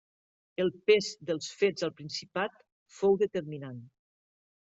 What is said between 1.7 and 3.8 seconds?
al Principat fou determinant.